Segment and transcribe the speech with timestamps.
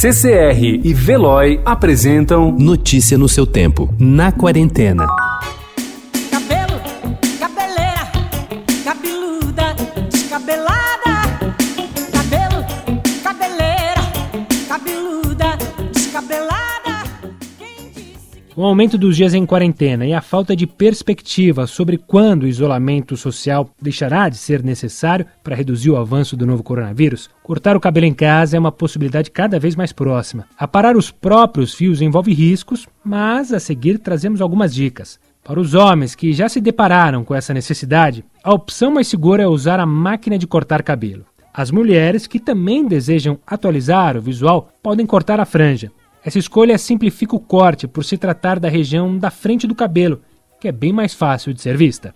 [0.00, 5.08] CCR e Veloy apresentam Notícia no seu tempo, na quarentena.
[6.30, 6.80] Cabelo,
[7.40, 8.08] cabeleira,
[8.84, 9.74] cabeluda,
[10.08, 10.87] descabelada.
[18.58, 23.16] O aumento dos dias em quarentena e a falta de perspectiva sobre quando o isolamento
[23.16, 28.06] social deixará de ser necessário para reduzir o avanço do novo coronavírus, cortar o cabelo
[28.06, 30.44] em casa é uma possibilidade cada vez mais próxima.
[30.58, 35.20] Aparar os próprios fios envolve riscos, mas a seguir trazemos algumas dicas.
[35.44, 39.46] Para os homens que já se depararam com essa necessidade, a opção mais segura é
[39.46, 41.24] usar a máquina de cortar cabelo.
[41.54, 45.92] As mulheres que também desejam atualizar o visual podem cortar a franja.
[46.24, 50.20] Essa escolha simplifica o corte por se tratar da região da frente do cabelo,
[50.60, 52.14] que é bem mais fácil de ser vista.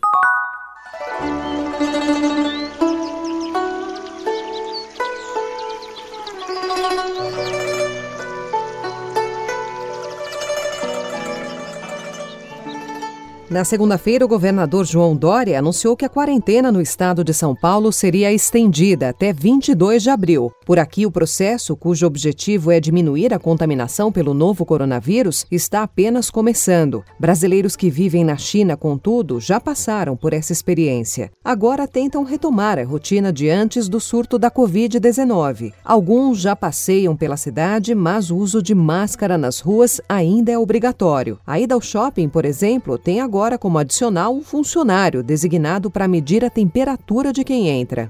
[13.52, 17.92] Na segunda-feira, o governador João Dória anunciou que a quarentena no estado de São Paulo
[17.92, 20.50] seria estendida até 22 de abril.
[20.64, 26.30] Por aqui, o processo, cujo objetivo é diminuir a contaminação pelo novo coronavírus, está apenas
[26.30, 27.04] começando.
[27.20, 31.30] Brasileiros que vivem na China, contudo, já passaram por essa experiência.
[31.44, 35.74] Agora tentam retomar a rotina de antes do surto da Covid-19.
[35.84, 41.38] Alguns já passeiam pela cidade, mas o uso de máscara nas ruas ainda é obrigatório.
[41.46, 46.44] A ida ao shopping, por exemplo, tem agora como adicional um funcionário designado para medir
[46.44, 48.08] a temperatura de quem entra.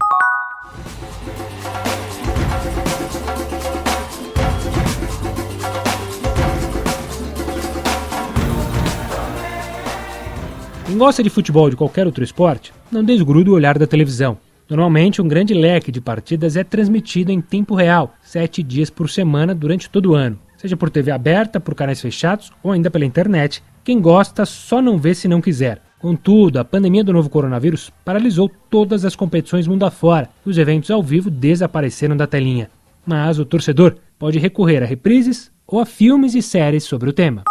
[10.87, 14.37] Quem gosta de futebol ou de qualquer outro esporte, não desgruda o olhar da televisão.
[14.69, 19.55] Normalmente, um grande leque de partidas é transmitido em tempo real, sete dias por semana
[19.55, 23.63] durante todo o ano, seja por TV aberta, por canais fechados ou ainda pela internet.
[23.85, 25.83] Quem gosta só não vê se não quiser.
[25.99, 30.91] Contudo, a pandemia do novo coronavírus paralisou todas as competições mundo afora e os eventos
[30.91, 32.71] ao vivo desapareceram da telinha.
[33.05, 37.43] Mas o torcedor pode recorrer a reprises ou a filmes e séries sobre o tema.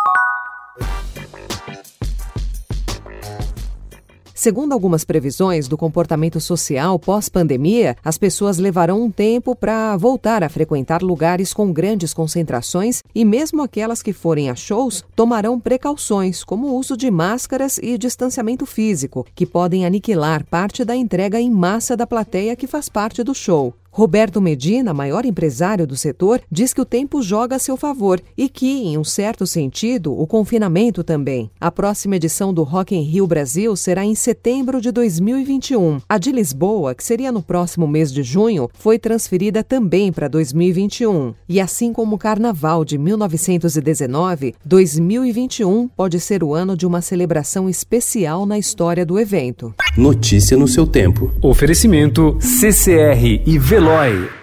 [4.42, 10.50] Segundo algumas previsões do comportamento social pós-pandemia, as pessoas levarão um tempo para voltar a
[10.50, 16.70] frequentar lugares com grandes concentrações e, mesmo aquelas que forem a shows, tomarão precauções, como
[16.70, 21.96] o uso de máscaras e distanciamento físico, que podem aniquilar parte da entrega em massa
[21.96, 23.76] da plateia que faz parte do show.
[23.94, 28.48] Roberto Medina, maior empresário do setor, diz que o tempo joga a seu favor e
[28.48, 31.52] que, em um certo sentido, o confinamento também.
[31.60, 36.00] A próxima edição do Rock in Rio Brasil será em setembro de 2021.
[36.08, 41.34] A de Lisboa, que seria no próximo mês de junho, foi transferida também para 2021.
[41.50, 47.68] E assim como o Carnaval de 1919, 2021 pode ser o ano de uma celebração
[47.68, 49.76] especial na história do evento.
[49.98, 51.30] Notícia no seu tempo.
[51.42, 54.41] Oferecimento CCR e Veloy.